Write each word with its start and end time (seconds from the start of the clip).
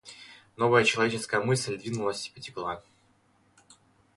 Новая 0.57 0.83
человеческая 0.83 1.41
мысль 1.43 1.77
двинулась 1.77 2.27
и 2.27 2.31
потекла. 2.31 2.81